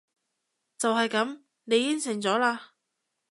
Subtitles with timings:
[0.79, 1.41] 就係噉！
[1.65, 2.59] 你應承咗喇！